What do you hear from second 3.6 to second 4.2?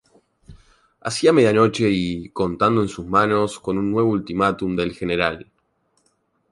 un nuevo